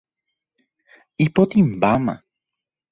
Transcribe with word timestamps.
Ipotĩmbáma. 1.25 2.15